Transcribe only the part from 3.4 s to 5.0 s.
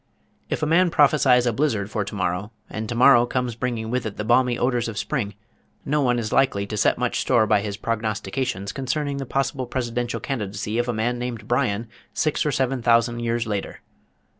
bringing with it the balmy odors of